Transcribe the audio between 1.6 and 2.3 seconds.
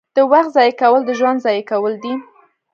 کول دي.